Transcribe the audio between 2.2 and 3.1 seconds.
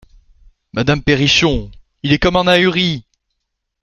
un ahuri!